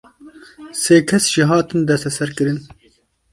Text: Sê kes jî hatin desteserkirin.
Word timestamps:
Sê 0.81 0.95
kes 1.09 1.23
jî 1.33 1.43
hatin 1.51 1.81
desteserkirin. 1.89 2.59